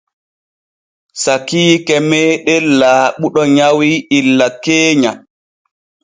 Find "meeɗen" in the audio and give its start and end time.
2.09-2.63